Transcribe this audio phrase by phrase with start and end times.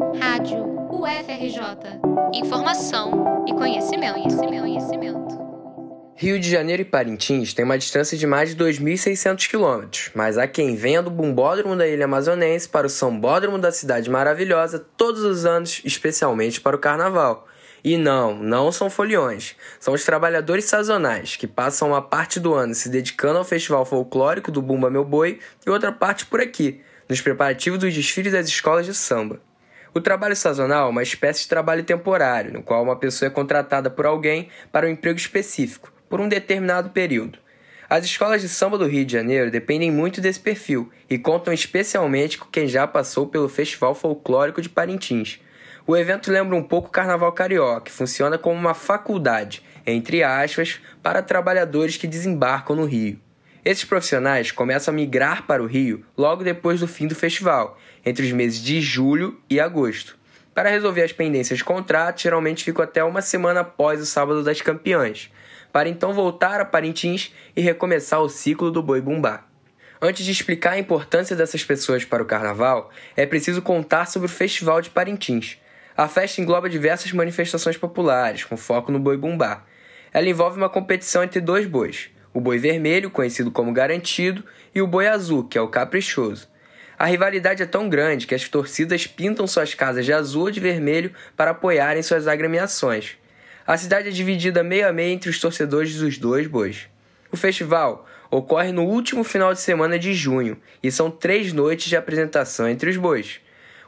[0.00, 2.00] Rádio UFRJ.
[2.32, 5.40] Informação e conhecimento, conhecimento, conhecimento.
[6.16, 10.46] Rio de Janeiro e Parintins têm uma distância de mais de 2.600 quilômetros, mas há
[10.46, 15.44] quem venha do Bumbódromo da Ilha Amazonense para o Sambódromo da Cidade Maravilhosa todos os
[15.44, 17.46] anos, especialmente para o Carnaval.
[17.84, 19.54] E não, não são foliões.
[19.78, 24.50] São os trabalhadores sazonais, que passam uma parte do ano se dedicando ao festival folclórico
[24.50, 28.86] do Bumba Meu Boi e outra parte por aqui, nos preparativos dos desfiles das escolas
[28.86, 29.40] de samba.
[29.92, 33.90] O trabalho sazonal é uma espécie de trabalho temporário, no qual uma pessoa é contratada
[33.90, 37.40] por alguém para um emprego específico, por um determinado período.
[37.88, 42.38] As escolas de samba do Rio de Janeiro dependem muito desse perfil e contam especialmente
[42.38, 45.40] com quem já passou pelo Festival Folclórico de Parintins.
[45.84, 50.80] O evento lembra um pouco o Carnaval Carioca, que funciona como uma faculdade, entre aspas,
[51.02, 53.18] para trabalhadores que desembarcam no Rio.
[53.62, 58.24] Esses profissionais começam a migrar para o Rio logo depois do fim do festival, entre
[58.24, 60.18] os meses de julho e agosto.
[60.54, 64.62] Para resolver as pendências de contrato, geralmente ficam até uma semana após o Sábado das
[64.62, 65.30] Campeãs,
[65.70, 69.44] para então voltar a Parintins e recomeçar o ciclo do boi bumbá.
[70.00, 74.30] Antes de explicar a importância dessas pessoas para o carnaval, é preciso contar sobre o
[74.30, 75.58] Festival de Parintins.
[75.94, 79.64] A festa engloba diversas manifestações populares, com foco no boi bumbá.
[80.10, 84.86] Ela envolve uma competição entre dois bois, o boi vermelho, conhecido como garantido, e o
[84.86, 86.48] boi azul, que é o caprichoso.
[86.98, 90.60] A rivalidade é tão grande que as torcidas pintam suas casas de azul ou de
[90.60, 93.16] vermelho para apoiarem suas agremiações.
[93.66, 96.88] A cidade é dividida meio a meio entre os torcedores dos dois bois.
[97.32, 101.96] O festival ocorre no último final de semana de junho e são três noites de
[101.96, 103.40] apresentação entre os bois.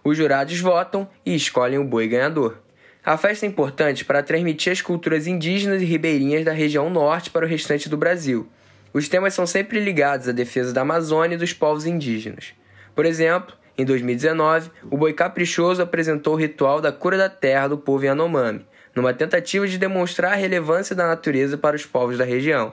[0.02, 2.58] Os jurados votam e escolhem o boi ganhador.
[3.04, 7.44] A festa é importante para transmitir as culturas indígenas e ribeirinhas da região norte para
[7.44, 8.46] o restante do Brasil.
[8.94, 12.54] Os temas são sempre ligados à defesa da Amazônia e dos povos indígenas.
[12.94, 17.76] Por exemplo, em 2019, o Boi Caprichoso apresentou o ritual da cura da terra do
[17.76, 18.64] povo Yanomami,
[18.94, 22.72] numa tentativa de demonstrar a relevância da natureza para os povos da região.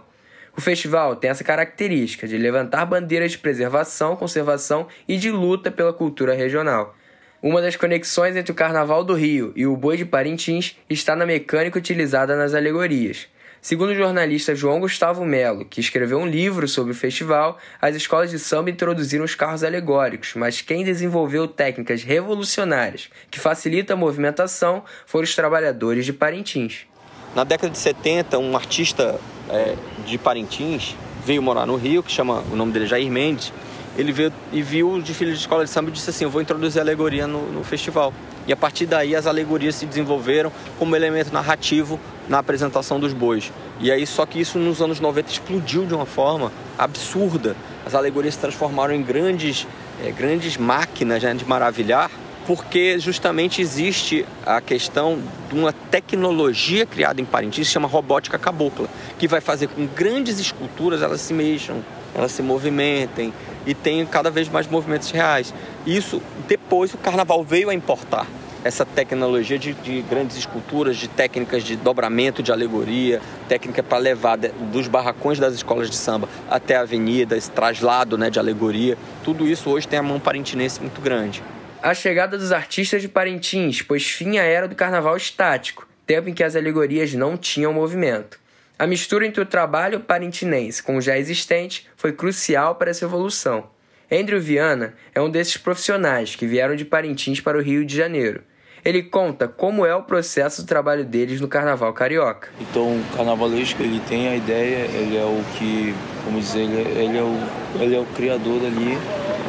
[0.55, 5.91] O festival tem essa característica de levantar bandeiras de preservação, conservação e de luta pela
[5.91, 6.95] cultura regional.
[7.41, 11.25] Uma das conexões entre o Carnaval do Rio e o Boi de Parintins está na
[11.25, 13.27] mecânica utilizada nas alegorias.
[13.61, 18.29] Segundo o jornalista João Gustavo Melo, que escreveu um livro sobre o festival, as escolas
[18.29, 24.83] de samba introduziram os carros alegóricos, mas quem desenvolveu técnicas revolucionárias que facilitam a movimentação
[25.05, 26.87] foram os trabalhadores de Parintins.
[27.33, 29.17] Na década de 70, um artista
[29.49, 30.93] é, de Parintins
[31.25, 33.53] veio morar no Rio, que chama o nome dele é Jair Mendes.
[33.99, 36.41] Ele veio e viu o desfile de escola de samba e disse assim: Eu vou
[36.41, 38.13] introduzir alegoria no, no festival.
[38.47, 41.99] E a partir daí as alegorias se desenvolveram como elemento narrativo
[42.29, 43.51] na apresentação dos bois.
[43.77, 47.57] E aí só que isso nos anos 90 explodiu de uma forma absurda.
[47.85, 49.67] As alegorias se transformaram em grandes,
[50.01, 52.09] é, grandes máquinas né, de maravilhar,
[52.47, 58.87] porque justamente existe a questão de uma tecnologia criada em Parintins que chama robótica cabocla,
[59.17, 61.83] que vai fazer com grandes esculturas elas se mexam,
[62.15, 63.33] elas se movimentem
[63.65, 65.53] e tenham cada vez mais movimentos reais.
[65.85, 68.27] Isso depois o carnaval veio a importar
[68.63, 74.37] essa tecnologia de, de, grandes esculturas, de técnicas de dobramento de alegoria, técnica para levar
[74.37, 78.97] de, dos barracões das escolas de samba até a avenida, esse traslado né, de alegoria.
[79.23, 81.41] Tudo isso hoje tem a mão parintinense muito grande.
[81.81, 86.33] A chegada dos artistas de Parintins pôs fim à era do carnaval estático, tempo em
[86.33, 88.38] que as alegorias não tinham movimento.
[88.79, 93.65] A mistura entre o trabalho parintinense com o já existente foi crucial para essa evolução.
[94.09, 98.41] Andrew Viana é um desses profissionais que vieram de Parintins para o Rio de Janeiro.
[98.85, 102.47] Ele conta como é o processo do trabalho deles no Carnaval Carioca.
[102.61, 107.03] Então, o carnavalesco ele tem a ideia, ele é o que, como dizer, ele é,
[107.03, 108.97] ele é, o, ele é o criador ali,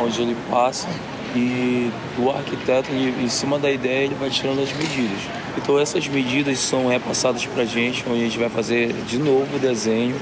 [0.03, 0.89] onde ele passa
[1.35, 5.21] e o arquiteto, em cima da ideia, ele vai tirando as medidas.
[5.57, 9.57] Então, essas medidas são repassadas para a gente, onde a gente vai fazer de novo
[9.57, 10.17] o desenho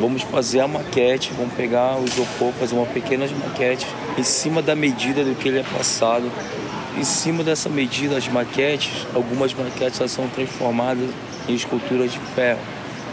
[0.00, 3.86] Vamos fazer a maquete, vamos pegar o isopor, fazer uma pequena maquete
[4.16, 6.30] em cima da medida do que ele é passado.
[6.96, 11.10] Em cima dessa medida, as maquetes, algumas maquetes são transformadas
[11.46, 12.60] em esculturas de ferro.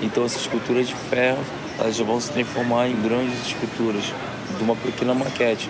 [0.01, 1.39] Então essas esculturas de ferro,
[1.77, 4.13] elas vão se transformar em grandes esculturas
[4.57, 5.69] de uma pequena maquete.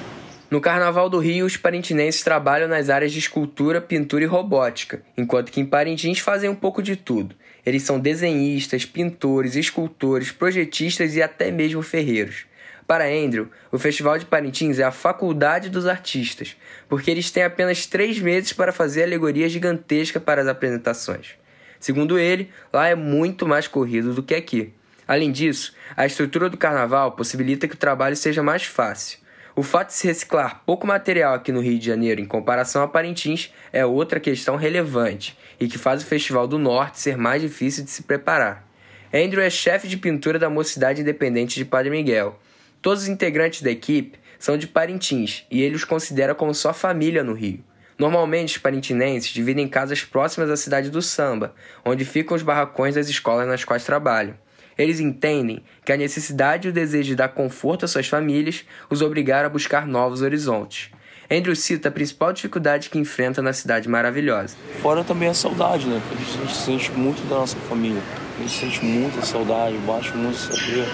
[0.50, 5.52] No Carnaval do Rio, os parintinenses trabalham nas áreas de escultura, pintura e robótica, enquanto
[5.52, 7.36] que em Parintins fazem um pouco de tudo.
[7.64, 12.46] Eles são desenhistas, pintores, escultores, projetistas e até mesmo ferreiros.
[12.88, 16.58] Para Andrew, o Festival de Parintins é a faculdade dos artistas,
[16.88, 21.36] porque eles têm apenas três meses para fazer alegoria gigantesca para as apresentações.
[21.80, 24.74] Segundo ele, lá é muito mais corrido do que aqui.
[25.08, 29.20] Além disso, a estrutura do carnaval possibilita que o trabalho seja mais fácil.
[29.60, 32.88] O fato de se reciclar pouco material aqui no Rio de Janeiro em comparação a
[32.88, 37.84] Parintins é outra questão relevante e que faz o Festival do Norte ser mais difícil
[37.84, 38.66] de se preparar.
[39.14, 42.40] Andrew é chefe de pintura da Mocidade Independente de Padre Miguel.
[42.82, 47.22] Todos os integrantes da equipe são de Parintins e ele os considera como sua família
[47.22, 47.62] no Rio.
[47.98, 51.54] Normalmente, os parintinenses dividem casas próximas à cidade do samba,
[51.84, 54.36] onde ficam os barracões das escolas nas quais trabalham.
[54.80, 59.02] Eles entendem que a necessidade e o desejo de dar conforto às suas famílias os
[59.02, 60.90] obrigaram a buscar novos horizontes.
[61.30, 64.56] Andrew cita a principal dificuldade que enfrenta na cidade maravilhosa.
[64.82, 66.02] Fora também a saudade, né?
[66.12, 68.02] A gente sente muito da nossa família.
[68.38, 70.86] A gente sente muita saudade, bate muito saber.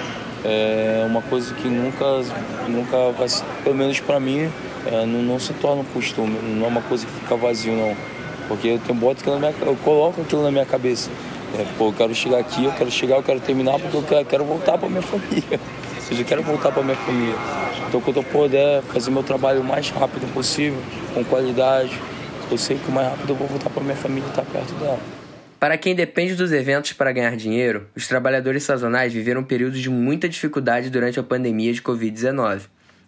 [0.43, 2.05] É uma coisa que nunca,
[2.67, 3.27] nunca vai,
[3.63, 4.51] pelo menos para mim,
[4.87, 6.39] é, não, não, se torna um costume.
[6.41, 7.95] Não é uma coisa que fica vazio, não.
[8.47, 11.09] Porque eu tenho minha, eu coloco aquilo na minha cabeça.
[11.57, 14.25] É, pô, eu quero chegar aqui, eu quero chegar, eu quero terminar porque eu quero,
[14.25, 15.59] quero voltar para minha família.
[15.95, 17.35] Ou seja, eu quero voltar para minha família.
[17.87, 20.77] Então, quando eu puder fazer meu trabalho o mais rápido possível,
[21.13, 21.97] com qualidade,
[22.51, 24.73] eu sei que o mais rápido eu vou voltar para minha família e estar perto
[24.75, 24.99] dela.
[25.57, 29.89] Para quem depende dos eventos para ganhar dinheiro, os trabalhadores sazonais viveram um período de
[29.89, 32.63] muita dificuldade durante a pandemia de Covid-19.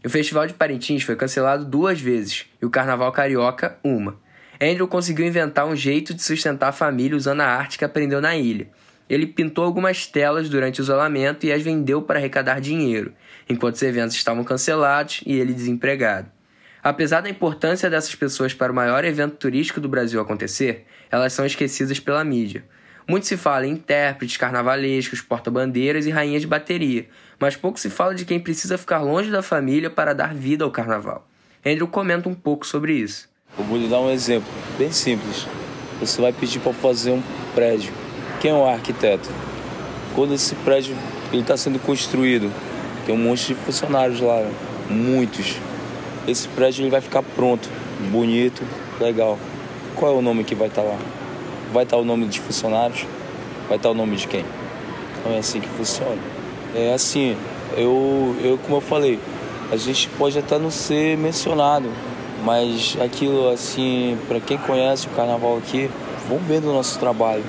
[0.05, 4.15] O Festival de Parintins foi cancelado duas vezes e o Carnaval Carioca, uma.
[4.59, 8.35] Andrew conseguiu inventar um jeito de sustentar a família usando a arte que aprendeu na
[8.35, 8.67] ilha.
[9.09, 13.13] Ele pintou algumas telas durante o isolamento e as vendeu para arrecadar dinheiro,
[13.47, 16.29] enquanto os eventos estavam cancelados e ele desempregado.
[16.83, 21.45] Apesar da importância dessas pessoas para o maior evento turístico do Brasil acontecer, elas são
[21.45, 22.65] esquecidas pela mídia.
[23.07, 27.07] Muito se fala em intérpretes, carnavalescos, porta-bandeiras e rainhas de bateria,
[27.39, 30.71] mas pouco se fala de quem precisa ficar longe da família para dar vida ao
[30.71, 31.27] carnaval.
[31.65, 33.29] Andrew comenta um pouco sobre isso.
[33.57, 35.47] Eu vou lhe dar um exemplo bem simples.
[35.99, 37.21] Você vai pedir para fazer um
[37.55, 37.91] prédio.
[38.39, 39.27] Quem é o arquiteto?
[40.13, 40.95] Quando esse prédio
[41.33, 42.51] está sendo construído,
[43.05, 44.47] tem um monte de funcionários lá,
[44.89, 45.55] muitos.
[46.27, 47.67] Esse prédio ele vai ficar pronto,
[48.11, 48.61] bonito,
[48.99, 49.39] legal.
[49.95, 50.97] Qual é o nome que vai estar tá lá?
[51.73, 53.05] Vai estar tá o nome dos funcionários?
[53.67, 54.45] Vai estar tá o nome de quem?
[55.19, 56.17] Então é assim que funciona.
[56.75, 57.35] É assim,
[57.75, 59.19] eu, eu como eu falei,
[59.71, 61.89] a gente pode até não ser mencionado,
[62.43, 65.89] mas aquilo assim, para quem conhece o carnaval aqui,
[66.27, 67.43] vão vendo o nosso trabalho.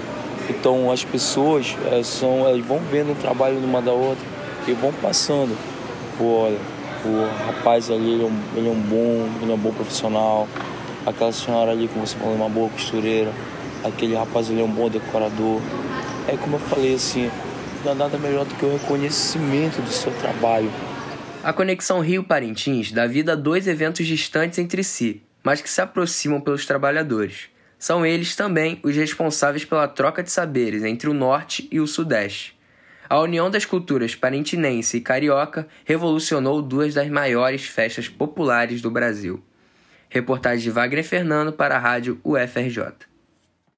[0.49, 4.25] Então as pessoas é, são, elas vão vendo o trabalho uma da outra
[4.67, 5.56] e vão passando.
[6.17, 6.58] Pô, olha,
[7.05, 10.49] o rapaz ali, ele é, um, ele é um bom, ele é um bom profissional.
[11.06, 13.31] Aquela senhora ali, como você falou, é uma boa costureira.
[13.85, 15.61] Aquele rapaz ele é um bom decorador.
[16.26, 17.31] É como eu falei assim,
[17.85, 20.70] não há nada melhor do que o reconhecimento do seu trabalho.
[21.43, 26.40] A conexão Rio-Parintins dá vida a dois eventos distantes entre si, mas que se aproximam
[26.40, 27.49] pelos trabalhadores.
[27.79, 32.58] São eles também os responsáveis pela troca de saberes entre o Norte e o Sudeste.
[33.08, 39.43] A união das culturas parintinense e carioca revolucionou duas das maiores festas populares do Brasil.
[40.11, 42.94] Reportagem de Wagner Fernando para a rádio UFRJ.